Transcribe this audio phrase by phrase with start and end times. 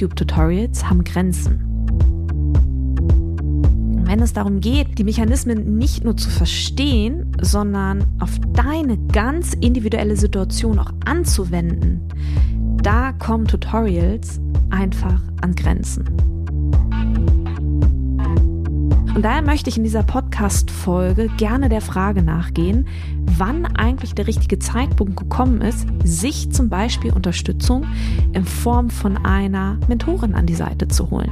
[0.00, 1.62] YouTube-Tutorials haben Grenzen.
[4.04, 10.16] Wenn es darum geht, die Mechanismen nicht nur zu verstehen, sondern auf deine ganz individuelle
[10.16, 12.00] Situation auch anzuwenden,
[12.82, 16.35] da kommen Tutorials einfach an Grenzen.
[19.16, 22.86] Und daher möchte ich in dieser Podcast-Folge gerne der Frage nachgehen,
[23.24, 27.86] wann eigentlich der richtige Zeitpunkt gekommen ist, sich zum Beispiel Unterstützung
[28.34, 31.30] in Form von einer Mentorin an die Seite zu holen.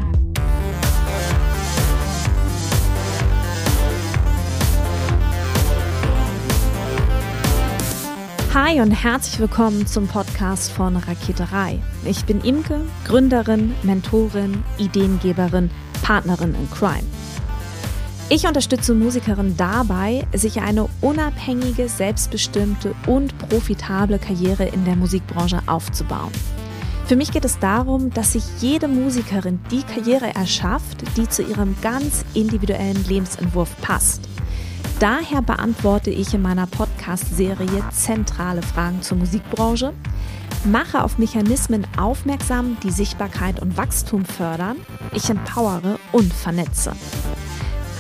[8.55, 11.81] Hi und herzlich willkommen zum Podcast von Raketerei.
[12.07, 15.71] Ich bin Imke, Gründerin, Mentorin, Ideengeberin,
[16.03, 17.14] Partnerin in Crime.
[18.31, 26.33] Ich unterstütze Musikerinnen dabei, sich eine unabhängige, selbstbestimmte und profitable Karriere in der Musikbranche aufzubauen.
[27.07, 31.77] Für mich geht es darum, dass sich jede Musikerin die Karriere erschafft, die zu ihrem
[31.83, 34.23] ganz individuellen Lebensentwurf passt.
[35.01, 39.93] Daher beantworte ich in meiner Podcast-Serie zentrale Fragen zur Musikbranche,
[40.65, 44.79] mache auf Mechanismen aufmerksam, die Sichtbarkeit und Wachstum fördern,
[45.13, 46.93] ich empowere und vernetze.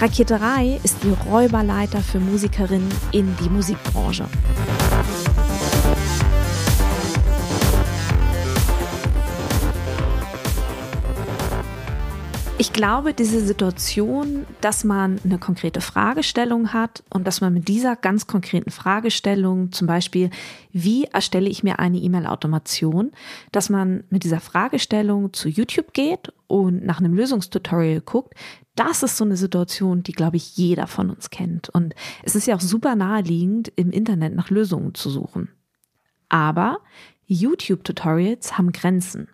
[0.00, 4.26] Raketerei ist die Räuberleiter für Musikerinnen in die Musikbranche.
[12.56, 17.94] Ich glaube, diese Situation, dass man eine konkrete Fragestellung hat und dass man mit dieser
[17.94, 20.30] ganz konkreten Fragestellung, zum Beispiel,
[20.72, 23.12] wie erstelle ich mir eine E-Mail-Automation,
[23.52, 28.34] dass man mit dieser Fragestellung zu YouTube geht und nach einem Lösungstutorial guckt,
[28.74, 31.68] das ist so eine Situation, die, glaube ich, jeder von uns kennt.
[31.68, 35.48] Und es ist ja auch super naheliegend, im Internet nach Lösungen zu suchen.
[36.28, 36.80] Aber
[37.26, 39.28] YouTube-Tutorials haben Grenzen.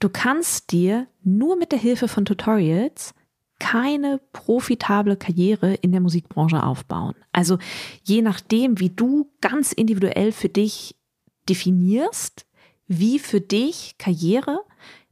[0.00, 3.14] Du kannst dir nur mit der Hilfe von Tutorials
[3.60, 7.14] keine profitable Karriere in der Musikbranche aufbauen.
[7.32, 7.58] Also
[8.04, 10.96] je nachdem, wie du ganz individuell für dich
[11.48, 12.46] definierst,
[12.86, 14.60] wie für dich Karriere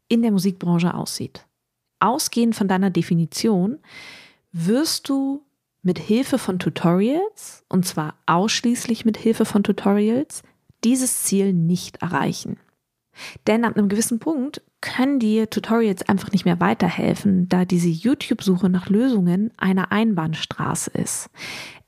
[0.09, 1.46] in der Musikbranche aussieht
[2.07, 3.79] ausgehend von deiner Definition,
[4.53, 5.43] wirst du
[5.83, 10.43] mit Hilfe von Tutorials, und zwar ausschließlich mit Hilfe von Tutorials,
[10.85, 12.59] dieses Ziel nicht erreichen.
[13.47, 18.69] Denn ab einem gewissen Punkt können dir Tutorials einfach nicht mehr weiterhelfen, da diese YouTube-Suche
[18.69, 21.31] nach Lösungen eine Einbahnstraße ist.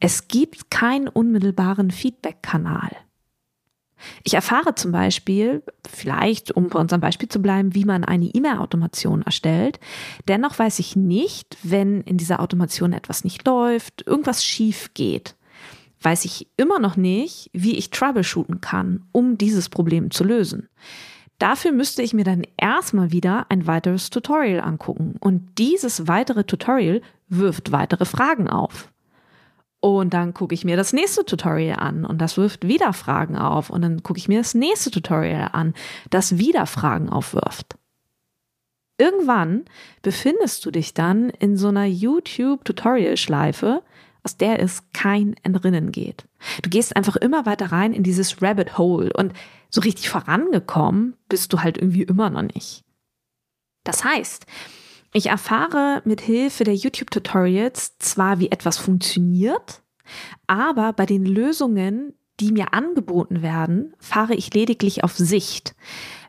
[0.01, 2.91] Es gibt keinen unmittelbaren Feedback-Kanal.
[4.25, 9.23] Ich erfahre zum Beispiel, vielleicht um bei unserem Beispiel zu bleiben, wie man eine E-Mail-Automation
[9.23, 9.81] erstellt.
[10.29, 15.37] Dennoch weiß ich nicht, wenn in dieser Automation etwas nicht läuft, irgendwas schief geht,
[16.03, 20.69] weiß ich immer noch nicht, wie ich troubleshooten kann, um dieses Problem zu lösen.
[21.39, 25.15] Dafür müsste ich mir dann erstmal wieder ein weiteres Tutorial angucken.
[25.21, 28.91] Und dieses weitere Tutorial wirft weitere Fragen auf.
[29.81, 33.71] Und dann gucke ich mir das nächste Tutorial an und das wirft wieder Fragen auf.
[33.71, 35.75] Und dann gucke ich mir das nächste Tutorial an,
[36.11, 37.77] das wieder Fragen aufwirft.
[38.99, 39.65] Irgendwann
[40.03, 43.85] befindest du dich dann in so einer YouTube-Tutorial-Schleife,
[44.25, 46.27] aus der es kein Entrinnen geht.
[46.63, 49.33] Du gehst einfach immer weiter rein in dieses Rabbit Hole und
[49.71, 52.83] so richtig vorangekommen bist du halt irgendwie immer noch nicht.
[53.85, 54.47] Das heißt,
[55.13, 59.83] ich erfahre mit Hilfe der YouTube-Tutorials zwar, wie etwas funktioniert,
[60.47, 65.75] aber bei den Lösungen, die mir angeboten werden, fahre ich lediglich auf Sicht,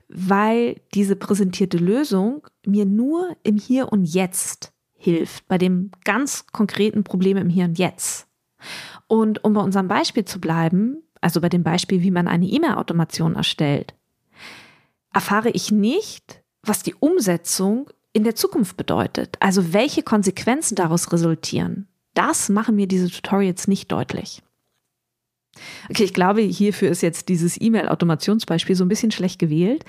[0.07, 7.03] weil diese präsentierte Lösung mir nur im Hier und Jetzt hilft, bei dem ganz konkreten
[7.03, 8.27] Problem im Hier und Jetzt.
[9.07, 13.35] Und um bei unserem Beispiel zu bleiben, also bei dem Beispiel, wie man eine E-Mail-Automation
[13.35, 13.93] erstellt,
[15.13, 19.37] erfahre ich nicht, was die Umsetzung in der Zukunft bedeutet.
[19.39, 21.87] Also welche Konsequenzen daraus resultieren.
[22.13, 24.41] Das machen mir diese Tutorials nicht deutlich.
[25.89, 29.83] Okay, ich glaube, hierfür ist jetzt dieses E-Mail-Automationsbeispiel so ein bisschen schlecht gewählt,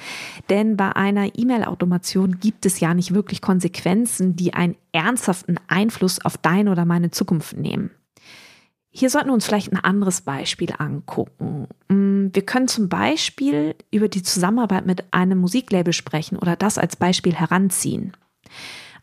[0.49, 6.37] denn bei einer E-Mail-Automation gibt es ja nicht wirklich Konsequenzen, die einen ernsthaften Einfluss auf
[6.38, 7.90] deine oder meine Zukunft nehmen.
[8.92, 11.69] Hier sollten wir uns vielleicht ein anderes Beispiel angucken.
[11.88, 16.96] Mm, wir können zum Beispiel über die Zusammenarbeit mit einem Musiklabel sprechen oder das als
[16.96, 18.16] Beispiel heranziehen.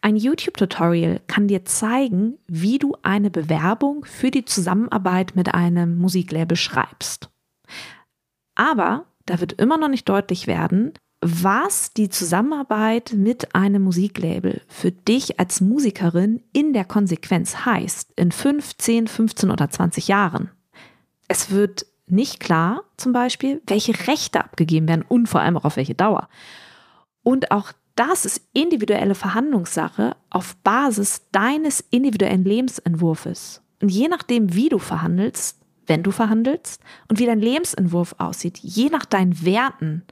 [0.02, 6.58] Ein YouTube-Tutorial kann dir zeigen, wie du eine Bewerbung für die Zusammenarbeit mit einem Musiklabel
[6.58, 7.30] schreibst.
[8.56, 10.94] Aber da wird immer noch nicht deutlich werden,
[11.30, 18.32] was die Zusammenarbeit mit einem Musiklabel für dich als Musikerin in der Konsequenz heißt, in
[18.32, 20.52] 5, 10, 15 oder 20 Jahren.
[21.28, 25.76] Es wird nicht klar, zum Beispiel, welche Rechte abgegeben werden und vor allem auch auf
[25.76, 26.30] welche Dauer.
[27.24, 33.62] Und auch das ist individuelle Verhandlungssache auf Basis deines individuellen Lebensentwurfs.
[33.82, 38.90] Und je nachdem, wie du verhandelst, wenn du verhandelst und wie dein Lebensentwurf aussieht, je
[38.90, 40.04] nach deinen Werten,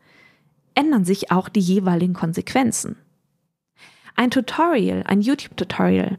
[0.75, 2.98] ändern sich auch die jeweiligen Konsequenzen.
[4.16, 6.18] Ein Tutorial, ein YouTube-Tutorial,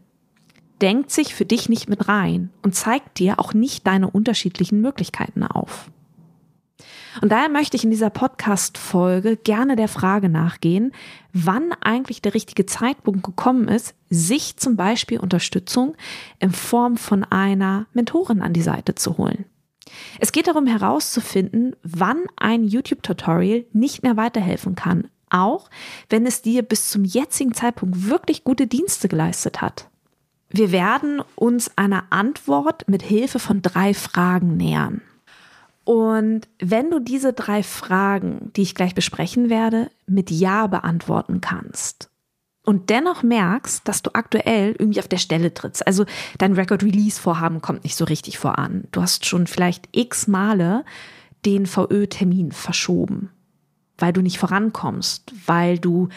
[0.83, 5.43] denkt sich für dich nicht mit rein und zeigt dir auch nicht deine unterschiedlichen Möglichkeiten
[5.43, 5.91] auf.
[7.23, 10.93] Und daher möchte ich in dieser Podcast-Folge gerne der Frage nachgehen,
[11.33, 15.97] wann eigentlich der richtige Zeitpunkt gekommen ist, sich zum Beispiel Unterstützung
[16.39, 19.47] in Form von einer Mentorin an die Seite zu holen.
[20.21, 25.69] Es geht darum herauszufinden, wann ein YouTube-Tutorial nicht mehr weiterhelfen kann, auch
[26.09, 29.89] wenn es dir bis zum jetzigen Zeitpunkt wirklich gute Dienste geleistet hat.
[30.49, 35.03] Wir werden uns einer Antwort mit Hilfe von drei Fragen nähern.
[35.85, 42.11] Und wenn du diese drei Fragen, die ich gleich besprechen werde, mit Ja beantworten kannst
[42.67, 46.05] und dennoch merkst, dass du aktuell irgendwie auf der Stelle trittst, also
[46.37, 48.85] dein Record-Release-Vorhaben kommt nicht so richtig voran.
[48.91, 50.85] Du hast schon vielleicht x Male
[51.47, 53.31] den VÖ-Termin verschoben,
[53.99, 56.09] weil du nicht vorankommst, weil du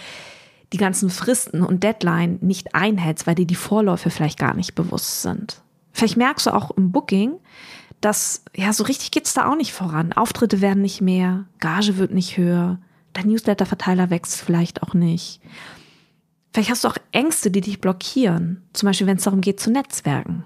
[0.73, 5.21] die ganzen Fristen und Deadline nicht einhältst, weil dir die Vorläufe vielleicht gar nicht bewusst
[5.21, 5.61] sind.
[5.93, 7.33] Vielleicht merkst du auch im Booking,
[8.01, 10.13] dass, ja, so richtig geht's da auch nicht voran.
[10.13, 12.79] Auftritte werden nicht mehr, Gage wird nicht höher,
[13.13, 15.41] dein Newsletter-Verteiler wächst vielleicht auch nicht.
[16.51, 19.71] Vielleicht hast du auch Ängste, die dich blockieren, zum Beispiel wenn es darum geht zu
[19.71, 20.45] Netzwerken.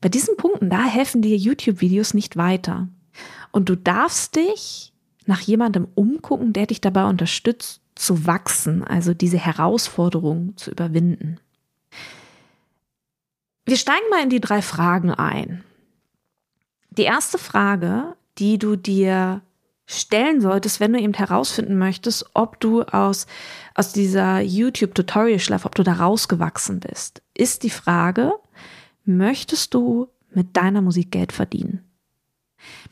[0.00, 2.88] Bei diesen Punkten, da helfen dir YouTube-Videos nicht weiter.
[3.52, 4.92] Und du darfst dich
[5.26, 11.38] nach jemandem umgucken, der dich dabei unterstützt, zu wachsen, also diese Herausforderung zu überwinden.
[13.66, 15.62] Wir steigen mal in die drei Fragen ein.
[16.90, 19.42] Die erste Frage, die du dir
[19.90, 23.26] stellen solltest, wenn du eben herausfinden möchtest, ob du aus,
[23.74, 28.34] aus dieser YouTube-Tutorial-Schleife, ob du da rausgewachsen bist, ist die Frage,
[29.04, 31.84] möchtest du mit deiner Musik Geld verdienen?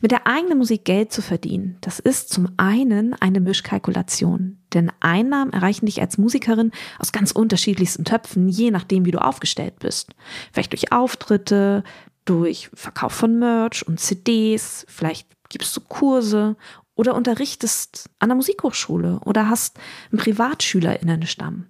[0.01, 4.57] Mit der eigenen Musik Geld zu verdienen, das ist zum einen eine Mischkalkulation.
[4.73, 9.77] Denn Einnahmen erreichen dich als Musikerin aus ganz unterschiedlichsten Töpfen, je nachdem, wie du aufgestellt
[9.79, 10.11] bist.
[10.51, 11.83] Vielleicht durch Auftritte,
[12.25, 16.55] durch Verkauf von Merch und CDs, vielleicht gibst du Kurse
[16.99, 19.79] oder unterrichtest an der Musikhochschule oder hast
[20.11, 21.67] einen Privatschülerinnenstamm.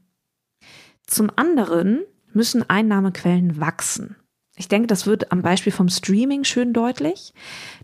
[1.05, 2.01] Zum anderen
[2.33, 4.15] müssen Einnahmequellen wachsen.
[4.55, 7.33] Ich denke, das wird am Beispiel vom Streaming schön deutlich.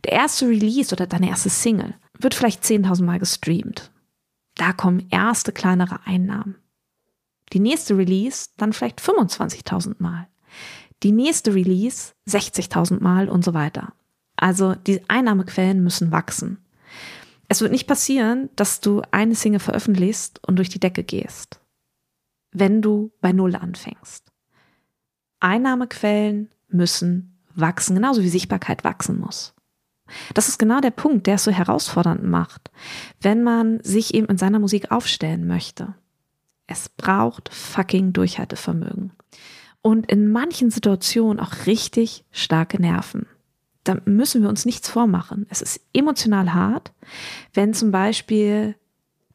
[0.04, 3.92] Der erste Release oder deine erste Single wird vielleicht 10.000 Mal gestreamt.
[4.56, 6.56] Da kommen erste kleinere Einnahmen.
[7.54, 10.28] Die nächste Release dann vielleicht 25.000 Mal
[11.04, 13.94] die nächste Release 60.000 Mal und so weiter.
[14.38, 16.58] Also die Einnahmequellen müssen wachsen.
[17.48, 21.62] Es wird nicht passieren, dass du eine Single veröffentlichst und durch die Decke gehst,
[22.52, 24.32] wenn du bei Null anfängst.
[25.40, 29.54] Einnahmequellen müssen wachsen, genauso wie Sichtbarkeit wachsen muss.
[30.34, 32.72] Das ist genau der Punkt, der es so herausfordernd macht,
[33.22, 35.96] wenn man sich eben in seiner Musik aufstellen möchte.
[36.68, 39.14] Es braucht fucking Durchhaltevermögen
[39.82, 43.28] und in manchen Situationen auch richtig starke Nerven.
[43.86, 45.46] Da müssen wir uns nichts vormachen.
[45.50, 46.92] Es ist emotional hart,
[47.54, 48.75] wenn zum Beispiel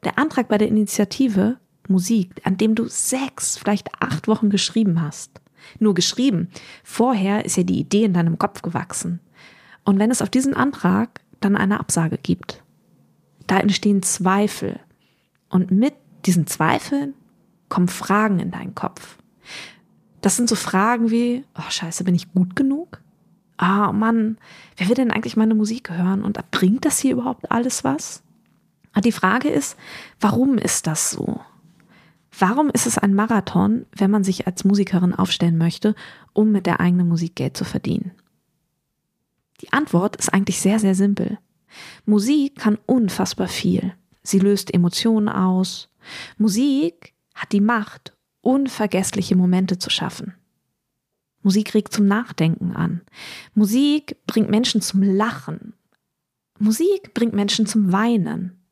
[0.05, 5.41] der Antrag bei der Initiative Musik, an dem du sechs, vielleicht acht Wochen geschrieben hast,
[5.79, 6.49] nur geschrieben.
[6.85, 9.21] Vorher ist ja die Idee in deinem Kopf gewachsen.
[9.85, 12.63] Und wenn es auf diesen Antrag dann eine Absage gibt,
[13.47, 14.81] da entstehen Zweifel.
[15.49, 15.95] Und mit
[16.27, 17.15] diesen Zweifeln
[17.69, 19.17] kommen Fragen in deinen Kopf.
[20.21, 23.01] Das sind so Fragen wie, oh scheiße, bin ich gut genug?
[23.63, 24.39] Ah, Mann,
[24.79, 26.25] wer will denn eigentlich meine Musik hören?
[26.25, 28.23] Und bringt das hier überhaupt alles was?
[28.95, 29.77] Und die Frage ist,
[30.19, 31.41] warum ist das so?
[32.39, 35.95] Warum ist es ein Marathon, wenn man sich als Musikerin aufstellen möchte,
[36.33, 38.13] um mit der eigenen Musik Geld zu verdienen?
[39.61, 41.39] Die Antwort ist eigentlich sehr, sehr simpel.
[42.07, 43.93] Musik kann unfassbar viel.
[44.23, 45.91] Sie löst Emotionen aus.
[46.39, 50.35] Musik hat die Macht, unvergessliche Momente zu schaffen.
[51.43, 53.01] Musik regt zum Nachdenken an.
[53.55, 55.75] Musik bringt Menschen zum Lachen.
[56.59, 58.63] Musik bringt Menschen zum Weinen.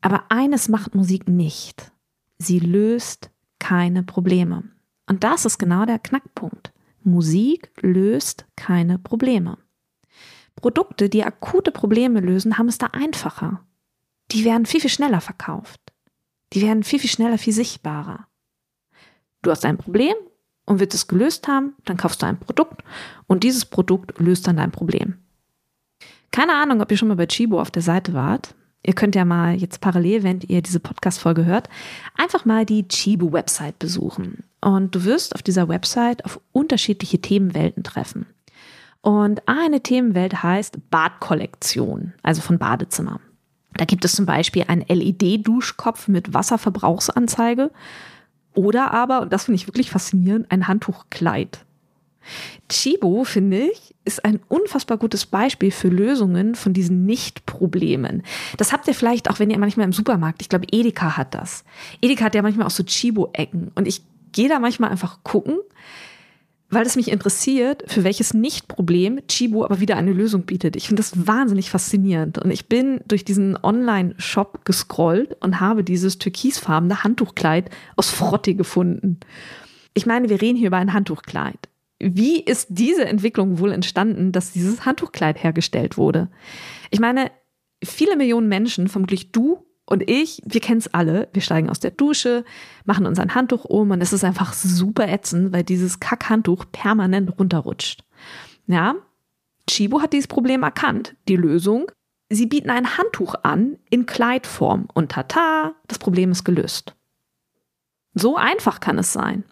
[0.00, 1.90] Aber eines macht Musik nicht.
[2.38, 4.62] Sie löst keine Probleme.
[5.06, 6.72] Und das ist genau der Knackpunkt.
[7.02, 9.58] Musik löst keine Probleme.
[10.54, 13.64] Produkte, die akute Probleme lösen, haben es da einfacher.
[14.30, 15.80] Die werden viel, viel schneller verkauft.
[16.52, 18.28] Die werden viel, viel schneller, viel sichtbarer.
[19.42, 20.14] Du hast ein Problem
[20.68, 22.82] und willst es gelöst haben, dann kaufst du ein Produkt
[23.26, 25.14] und dieses Produkt löst dann dein Problem.
[26.30, 28.54] Keine Ahnung, ob ihr schon mal bei Chibo auf der Seite wart.
[28.82, 31.68] Ihr könnt ja mal jetzt parallel, wenn ihr diese Podcast-Folge hört,
[32.16, 34.44] einfach mal die Chibo-Website besuchen.
[34.60, 38.26] Und du wirst auf dieser Website auf unterschiedliche Themenwelten treffen.
[39.00, 43.20] Und eine Themenwelt heißt Badkollektion, also von Badezimmer.
[43.74, 47.70] Da gibt es zum Beispiel einen LED-Duschkopf mit Wasserverbrauchsanzeige
[48.58, 51.64] oder aber, und das finde ich wirklich faszinierend, ein Handtuchkleid.
[52.68, 58.24] Chibo, finde ich, ist ein unfassbar gutes Beispiel für Lösungen von diesen Nicht-Problemen.
[58.56, 61.62] Das habt ihr vielleicht auch, wenn ihr manchmal im Supermarkt, ich glaube, Edeka hat das.
[62.02, 63.70] Edeka hat ja manchmal auch so Chibo-Ecken.
[63.76, 65.58] Und ich gehe da manchmal einfach gucken,
[66.70, 70.76] weil es mich interessiert, für welches Nicht-Problem Chibo aber wieder eine Lösung bietet.
[70.76, 72.38] Ich finde das wahnsinnig faszinierend.
[72.38, 79.18] Und ich bin durch diesen Online-Shop gescrollt und habe dieses türkisfarbene Handtuchkleid aus Frotti gefunden.
[79.94, 81.68] Ich meine, wir reden hier über ein Handtuchkleid.
[82.00, 86.28] Wie ist diese Entwicklung wohl entstanden, dass dieses Handtuchkleid hergestellt wurde?
[86.90, 87.30] Ich meine,
[87.82, 91.28] viele Millionen Menschen, vermutlich du und ich, wir kennen es alle.
[91.32, 92.44] Wir steigen aus der Dusche,
[92.84, 97.38] machen uns ein Handtuch um und es ist einfach super ätzend, weil dieses Kackhandtuch permanent
[97.38, 98.04] runterrutscht.
[98.66, 98.96] Ja,
[99.66, 101.16] Chibo hat dieses Problem erkannt.
[101.26, 101.90] Die Lösung?
[102.28, 106.94] Sie bieten ein Handtuch an in Kleidform und tata, das Problem ist gelöst.
[108.12, 109.44] So einfach kann es sein.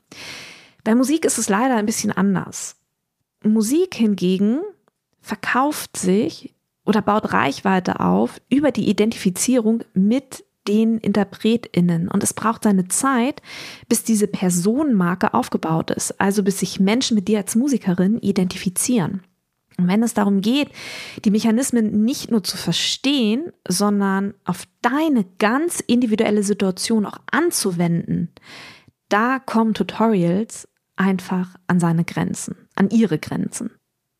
[0.84, 2.76] Bei Musik ist es leider ein bisschen anders.
[3.42, 4.60] Musik hingegen
[5.20, 6.54] verkauft sich
[6.86, 12.08] oder baut Reichweite auf über die Identifizierung mit den InterpretInnen.
[12.08, 13.42] Und es braucht seine Zeit,
[13.88, 19.22] bis diese Personenmarke aufgebaut ist, also bis sich Menschen mit dir als Musikerin identifizieren.
[19.78, 20.70] Und wenn es darum geht,
[21.24, 28.30] die Mechanismen nicht nur zu verstehen, sondern auf deine ganz individuelle Situation auch anzuwenden,
[29.08, 30.66] da kommen Tutorials
[30.96, 33.70] einfach an seine Grenzen, an ihre Grenzen.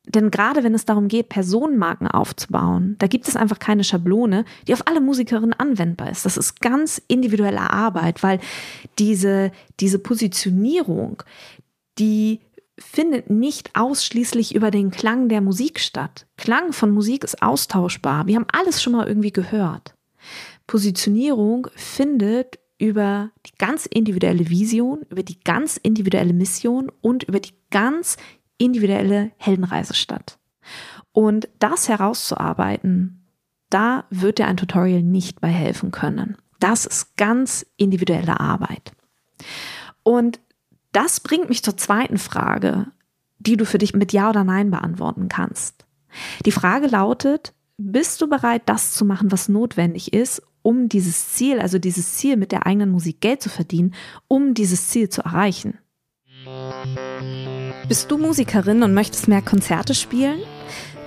[0.06, 4.72] Denn gerade wenn es darum geht, Personenmarken aufzubauen, da gibt es einfach keine Schablone, die
[4.72, 6.25] auf alle Musikerinnen anwendbar ist.
[6.25, 8.38] Das ist ganz individuelle Arbeit, weil
[8.98, 11.22] diese, diese Positionierung,
[11.98, 12.40] die
[12.78, 16.26] findet nicht ausschließlich über den Klang der Musik statt.
[16.36, 18.26] Klang von Musik ist austauschbar.
[18.26, 19.94] Wir haben alles schon mal irgendwie gehört.
[20.66, 27.54] Positionierung findet über die ganz individuelle Vision, über die ganz individuelle Mission und über die
[27.70, 28.16] ganz
[28.58, 30.38] individuelle Heldenreise statt.
[31.12, 33.26] Und das herauszuarbeiten,
[33.70, 36.36] da wird dir ein Tutorial nicht bei helfen können.
[36.60, 38.92] Das ist ganz individuelle Arbeit.
[40.02, 40.40] Und
[40.92, 42.86] das bringt mich zur zweiten Frage,
[43.38, 45.86] die du für dich mit Ja oder Nein beantworten kannst.
[46.44, 51.60] Die Frage lautet, bist du bereit, das zu machen, was notwendig ist, um dieses Ziel,
[51.60, 53.94] also dieses Ziel mit der eigenen Musik Geld zu verdienen,
[54.26, 55.78] um dieses Ziel zu erreichen?
[57.88, 60.40] Bist du Musikerin und möchtest mehr Konzerte spielen?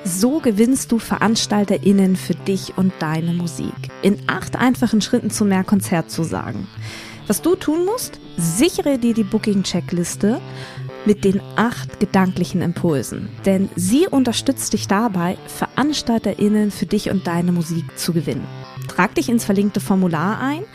[0.05, 3.73] So gewinnst du VeranstalterInnen für dich und deine Musik.
[4.01, 6.67] In acht einfachen Schritten zu mehr Konzertzusagen.
[7.27, 8.21] Was du tun musst?
[8.37, 10.39] Sichere dir die Booking-Checkliste
[11.05, 13.27] mit den acht gedanklichen Impulsen.
[13.45, 18.47] Denn sie unterstützt dich dabei, VeranstalterInnen für dich und deine Musik zu gewinnen.
[18.99, 20.65] Trag dich ins verlinkte Formular ein,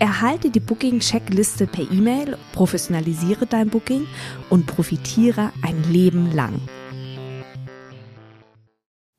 [0.00, 4.04] erhalte die Booking-Checkliste per E-Mail, professionalisiere dein Booking
[4.50, 6.60] und profitiere ein Leben lang.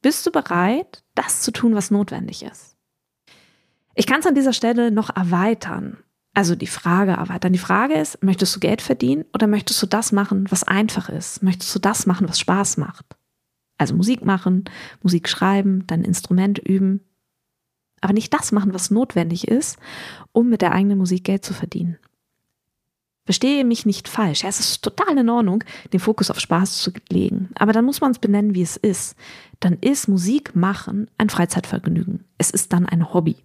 [0.01, 2.75] Bist du bereit, das zu tun, was notwendig ist?
[3.95, 5.95] Ich kann es an dieser Stelle noch erweitern.
[6.33, 7.53] Also die Frage erweitern.
[7.53, 11.43] Die Frage ist, möchtest du Geld verdienen oder möchtest du das machen, was einfach ist?
[11.43, 13.05] Möchtest du das machen, was Spaß macht?
[13.77, 14.65] Also Musik machen,
[15.01, 17.05] Musik schreiben, dein Instrument üben,
[18.01, 19.77] aber nicht das machen, was notwendig ist,
[20.31, 21.97] um mit der eigenen Musik Geld zu verdienen.
[23.25, 24.43] Verstehe mich nicht falsch.
[24.43, 25.63] es ist total in Ordnung,
[25.93, 27.49] den Fokus auf Spaß zu legen.
[27.53, 29.15] Aber dann muss man es benennen, wie es ist.
[29.59, 32.23] Dann ist Musik machen ein Freizeitvergnügen.
[32.39, 33.35] Es ist dann ein Hobby.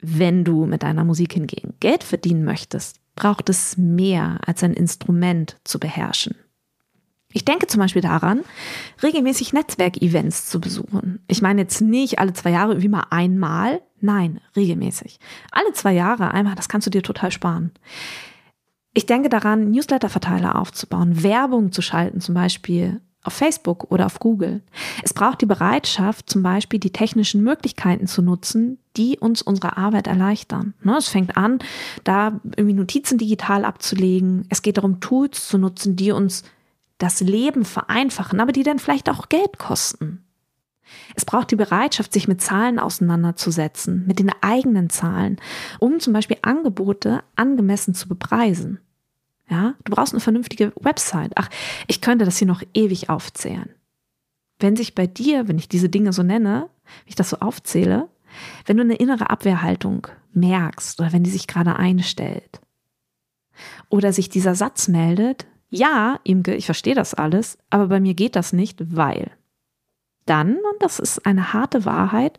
[0.00, 5.56] Wenn du mit deiner Musik hingegen Geld verdienen möchtest, braucht es mehr als ein Instrument
[5.64, 6.36] zu beherrschen.
[7.32, 8.42] Ich denke zum Beispiel daran,
[9.02, 11.20] regelmäßig Netzwerkevents zu besuchen.
[11.28, 15.20] Ich meine jetzt nicht alle zwei Jahre wie mal einmal, nein, regelmäßig.
[15.50, 17.72] Alle zwei Jahre einmal, das kannst du dir total sparen.
[18.94, 24.62] Ich denke daran, Newsletterverteiler aufzubauen, Werbung zu schalten, zum Beispiel auf Facebook oder auf Google.
[25.02, 30.06] Es braucht die Bereitschaft, zum Beispiel die technischen Möglichkeiten zu nutzen, die uns unsere Arbeit
[30.06, 30.72] erleichtern.
[30.82, 31.58] Ne, es fängt an,
[32.04, 34.46] da irgendwie Notizen digital abzulegen.
[34.48, 36.42] Es geht darum, Tools zu nutzen, die uns
[36.98, 40.24] das Leben vereinfachen, aber die dann vielleicht auch Geld kosten.
[41.14, 45.36] Es braucht die Bereitschaft, sich mit Zahlen auseinanderzusetzen, mit den eigenen Zahlen,
[45.78, 48.80] um zum Beispiel Angebote angemessen zu bepreisen.
[49.50, 51.32] Ja, du brauchst eine vernünftige Website.
[51.36, 51.48] Ach,
[51.86, 53.70] ich könnte das hier noch ewig aufzählen.
[54.58, 58.08] Wenn sich bei dir, wenn ich diese Dinge so nenne, wenn ich das so aufzähle,
[58.66, 62.60] wenn du eine innere Abwehrhaltung merkst oder wenn die sich gerade einstellt
[63.88, 68.36] oder sich dieser Satz meldet, ja, Imke, ich verstehe das alles, aber bei mir geht
[68.36, 69.30] das nicht, weil.
[70.24, 72.38] Dann, und das ist eine harte Wahrheit,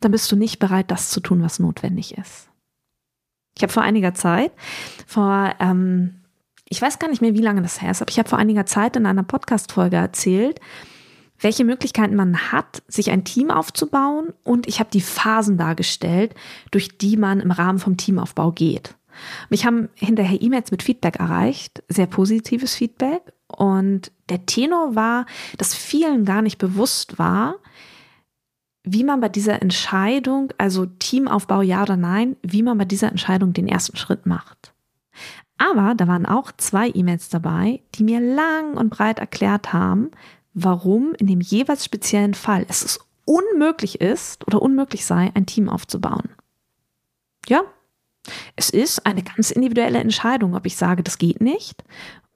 [0.00, 2.48] dann bist du nicht bereit, das zu tun, was notwendig ist.
[3.56, 4.52] Ich habe vor einiger Zeit,
[5.06, 6.20] vor, ähm,
[6.68, 8.66] ich weiß gar nicht mehr, wie lange das her ist, aber ich habe vor einiger
[8.66, 10.60] Zeit in einer Podcast-Folge erzählt,
[11.38, 16.34] welche Möglichkeiten man hat, sich ein Team aufzubauen und ich habe die Phasen dargestellt,
[16.70, 18.94] durch die man im Rahmen vom Teamaufbau geht.
[19.48, 25.26] Mich haben hinterher E-Mails mit Feedback erreicht, sehr positives Feedback und der Tenor war,
[25.58, 27.56] dass vielen gar nicht bewusst war,
[28.84, 33.52] wie man bei dieser Entscheidung, also Teamaufbau ja oder nein, wie man bei dieser Entscheidung
[33.52, 34.74] den ersten Schritt macht.
[35.56, 40.10] Aber da waren auch zwei E-Mails dabei, die mir lang und breit erklärt haben,
[40.52, 46.30] warum in dem jeweils speziellen Fall es unmöglich ist oder unmöglich sei, ein Team aufzubauen.
[47.48, 47.62] Ja,
[48.56, 51.84] es ist eine ganz individuelle Entscheidung, ob ich sage, das geht nicht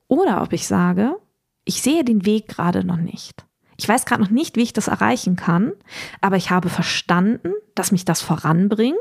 [0.07, 1.17] oder ob ich sage,
[1.65, 3.45] ich sehe den Weg gerade noch nicht.
[3.77, 5.73] Ich weiß gerade noch nicht, wie ich das erreichen kann,
[6.21, 8.99] aber ich habe verstanden, dass mich das voranbringt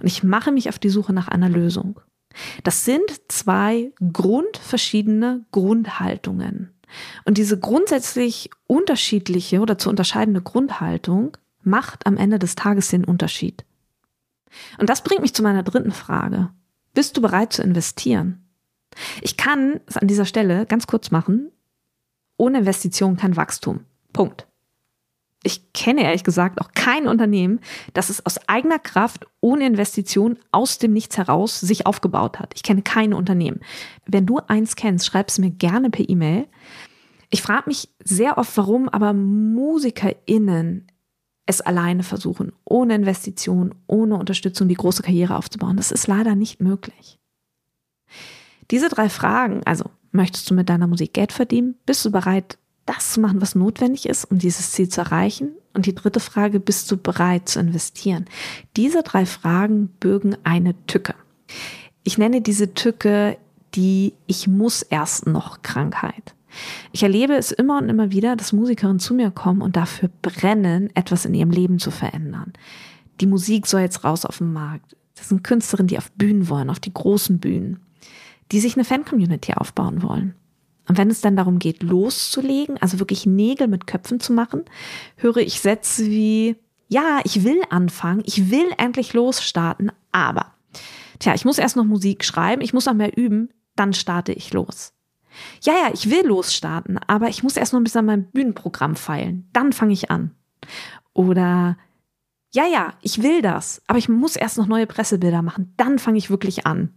[0.00, 2.00] und ich mache mich auf die Suche nach einer Lösung.
[2.62, 6.70] Das sind zwei grundverschiedene Grundhaltungen.
[7.24, 13.64] Und diese grundsätzlich unterschiedliche oder zu unterscheidende Grundhaltung macht am Ende des Tages den Unterschied.
[14.78, 16.50] Und das bringt mich zu meiner dritten Frage.
[16.94, 18.48] Bist du bereit zu investieren?
[19.22, 21.50] Ich kann es an dieser Stelle ganz kurz machen.
[22.36, 23.80] Ohne Investition kein Wachstum.
[24.12, 24.46] Punkt.
[25.46, 27.60] Ich kenne ehrlich gesagt auch kein Unternehmen,
[27.92, 32.52] das es aus eigener Kraft ohne Investition aus dem Nichts heraus sich aufgebaut hat.
[32.54, 33.60] Ich kenne kein Unternehmen.
[34.06, 36.46] Wenn du eins kennst, schreib es mir gerne per E-Mail.
[37.28, 40.86] Ich frage mich sehr oft, warum aber MusikerInnen
[41.46, 45.76] es alleine versuchen, ohne Investition, ohne Unterstützung die große Karriere aufzubauen.
[45.76, 47.18] Das ist leider nicht möglich.
[48.70, 51.74] Diese drei Fragen, also möchtest du mit deiner Musik Geld verdienen?
[51.84, 55.50] Bist du bereit, das zu machen, was notwendig ist, um dieses Ziel zu erreichen?
[55.74, 58.26] Und die dritte Frage, bist du bereit zu investieren?
[58.76, 61.14] Diese drei Fragen bürgen eine Tücke.
[62.04, 63.36] Ich nenne diese Tücke
[63.74, 66.33] die Ich muss erst noch Krankheit.
[66.92, 70.90] Ich erlebe es immer und immer wieder, dass Musikerinnen zu mir kommen und dafür brennen,
[70.94, 72.52] etwas in ihrem Leben zu verändern.
[73.20, 74.96] Die Musik soll jetzt raus auf den Markt.
[75.14, 77.80] Das sind Künstlerinnen, die auf Bühnen wollen, auf die großen Bühnen,
[78.52, 80.34] die sich eine Fan-Community aufbauen wollen.
[80.88, 84.64] Und wenn es dann darum geht, loszulegen, also wirklich Nägel mit Köpfen zu machen,
[85.16, 86.56] höre ich Sätze wie,
[86.88, 90.52] ja, ich will anfangen, ich will endlich losstarten, aber,
[91.18, 94.52] tja, ich muss erst noch Musik schreiben, ich muss noch mehr üben, dann starte ich
[94.52, 94.92] los.
[95.62, 98.96] Ja, ja, ich will losstarten, aber ich muss erst noch ein bisschen an meinem Bühnenprogramm
[98.96, 99.48] feilen.
[99.52, 100.32] Dann fange ich an.
[101.12, 101.76] Oder
[102.52, 105.74] ja, ja, ich will das, aber ich muss erst noch neue Pressebilder machen.
[105.76, 106.90] Dann fange ich wirklich an.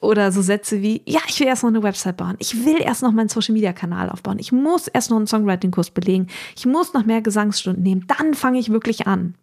[0.00, 2.36] Oder so Sätze wie, ja, ich will erst noch eine Website bauen.
[2.38, 4.38] Ich will erst noch meinen Social Media Kanal aufbauen.
[4.38, 6.28] Ich muss erst noch einen Songwriting-Kurs belegen.
[6.56, 8.06] Ich muss noch mehr Gesangsstunden nehmen.
[8.06, 9.34] Dann fange ich wirklich an.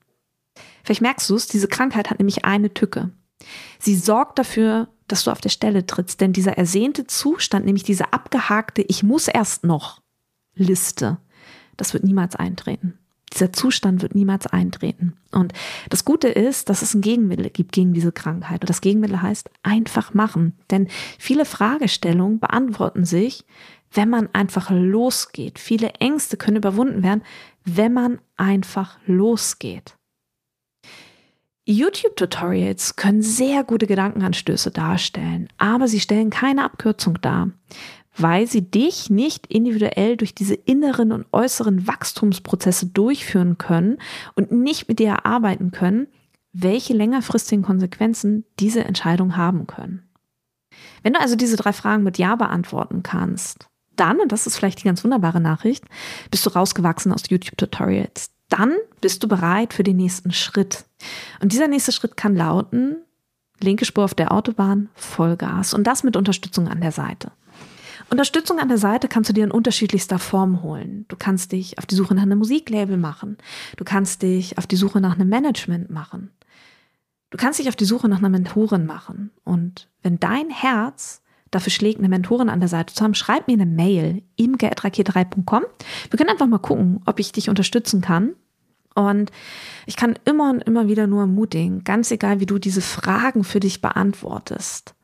[0.83, 3.11] Vielleicht merkst du es, diese Krankheit hat nämlich eine Tücke.
[3.79, 6.21] Sie sorgt dafür, dass du auf der Stelle trittst.
[6.21, 10.01] Denn dieser ersehnte Zustand, nämlich diese abgehakte Ich muss erst noch
[10.55, 11.17] Liste,
[11.77, 12.97] das wird niemals eintreten.
[13.31, 15.13] Dieser Zustand wird niemals eintreten.
[15.31, 15.53] Und
[15.91, 18.61] das Gute ist, dass es ein Gegenmittel gibt gegen diese Krankheit.
[18.61, 20.57] Und das Gegenmittel heißt einfach machen.
[20.71, 20.87] Denn
[21.19, 23.45] viele Fragestellungen beantworten sich,
[23.91, 25.59] wenn man einfach losgeht.
[25.59, 27.21] Viele Ängste können überwunden werden,
[27.65, 29.95] wenn man einfach losgeht.
[31.65, 37.51] YouTube-Tutorials können sehr gute Gedankenanstöße darstellen, aber sie stellen keine Abkürzung dar,
[38.17, 43.97] weil sie dich nicht individuell durch diese inneren und äußeren Wachstumsprozesse durchführen können
[44.35, 46.07] und nicht mit dir erarbeiten können,
[46.51, 50.03] welche längerfristigen Konsequenzen diese Entscheidung haben können.
[51.01, 54.79] Wenn du also diese drei Fragen mit Ja beantworten kannst, dann, und das ist vielleicht
[54.79, 55.85] die ganz wunderbare Nachricht,
[56.29, 60.85] bist du rausgewachsen aus YouTube-Tutorials dann bist du bereit für den nächsten Schritt.
[61.41, 62.97] Und dieser nächste Schritt kann lauten,
[63.59, 65.73] linke Spur auf der Autobahn, Vollgas.
[65.73, 67.31] Und das mit Unterstützung an der Seite.
[68.11, 71.05] Unterstützung an der Seite kannst du dir in unterschiedlichster Form holen.
[71.07, 73.37] Du kannst dich auf die Suche nach einem Musiklabel machen.
[73.75, 76.29] Du kannst dich auf die Suche nach einem Management machen.
[77.31, 79.31] Du kannst dich auf die Suche nach einer Mentorin machen.
[79.43, 83.53] Und wenn dein Herz dafür schlägt, eine Mentorin an der Seite zu haben, schreib mir
[83.53, 85.63] eine Mail, imge.raket3.com.
[86.11, 88.35] Wir können einfach mal gucken, ob ich dich unterstützen kann.
[88.95, 89.31] Und
[89.85, 93.59] ich kann immer und immer wieder nur ermutigen, ganz egal, wie du diese Fragen für
[93.59, 94.95] dich beantwortest,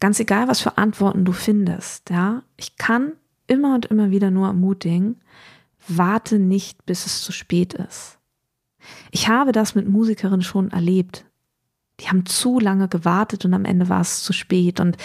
[0.00, 3.12] ganz egal, was für Antworten du findest, ja, ich kann
[3.46, 5.20] immer und immer wieder nur ermutigen,
[5.86, 8.18] warte nicht, bis es zu spät ist.
[9.10, 11.24] Ich habe das mit Musikerinnen schon erlebt.
[12.00, 14.78] Die haben zu lange gewartet und am Ende war es zu spät.
[14.78, 14.96] Und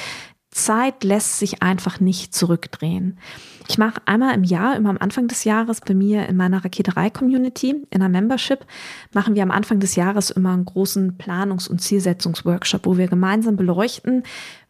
[0.54, 3.18] Zeit lässt sich einfach nicht zurückdrehen.
[3.68, 7.88] Ich mache einmal im Jahr, immer am Anfang des Jahres, bei mir in meiner Raketerei-Community,
[7.90, 8.66] in einer Membership,
[9.14, 13.56] machen wir am Anfang des Jahres immer einen großen Planungs- und Zielsetzungsworkshop, wo wir gemeinsam
[13.56, 14.24] beleuchten,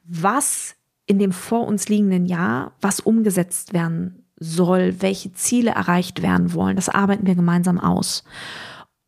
[0.03, 6.53] was in dem vor uns liegenden Jahr, was umgesetzt werden soll, welche Ziele erreicht werden
[6.53, 6.75] wollen.
[6.75, 8.23] Das arbeiten wir gemeinsam aus.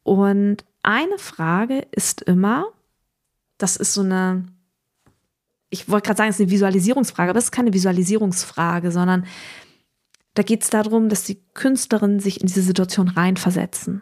[0.04, 2.66] Und eine Frage ist immer,
[3.58, 4.46] das ist so eine
[5.76, 9.26] ich wollte gerade sagen, es ist eine Visualisierungsfrage, aber es ist keine Visualisierungsfrage, sondern
[10.34, 14.02] da geht es darum, dass die Künstlerinnen sich in diese Situation reinversetzen.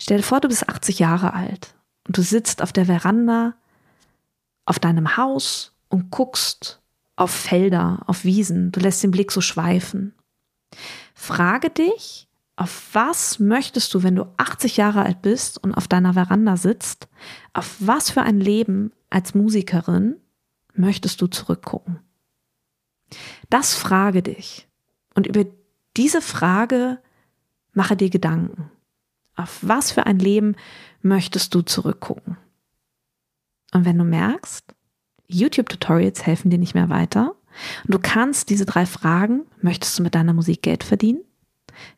[0.00, 1.74] Stell dir vor, du bist 80 Jahre alt
[2.06, 3.54] und du sitzt auf der Veranda
[4.64, 6.80] auf deinem Haus und guckst
[7.16, 8.70] auf Felder, auf Wiesen.
[8.70, 10.14] Du lässt den Blick so schweifen.
[11.14, 16.14] Frage dich, auf was möchtest du, wenn du 80 Jahre alt bist und auf deiner
[16.14, 17.08] Veranda sitzt,
[17.54, 20.16] auf was für ein Leben als Musikerin
[20.78, 22.00] möchtest du zurückgucken?
[23.50, 24.68] Das frage dich.
[25.14, 25.44] Und über
[25.96, 26.98] diese Frage
[27.72, 28.70] mache dir Gedanken.
[29.36, 30.56] Auf was für ein Leben
[31.02, 32.36] möchtest du zurückgucken?
[33.72, 34.74] Und wenn du merkst,
[35.26, 37.34] YouTube-Tutorials helfen dir nicht mehr weiter
[37.84, 41.20] und du kannst diese drei Fragen, möchtest du mit deiner Musik Geld verdienen?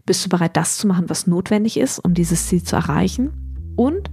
[0.04, 3.74] Bist du bereit, das zu machen, was notwendig ist, um dieses Ziel zu erreichen?
[3.76, 4.10] Und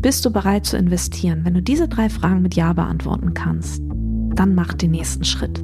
[0.00, 1.44] bist du bereit zu investieren?
[1.44, 3.82] Wenn du diese drei Fragen mit Ja beantworten kannst,
[4.34, 5.62] dann mach den nächsten Schritt.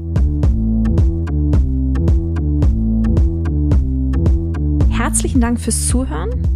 [4.90, 6.55] Herzlichen Dank fürs Zuhören.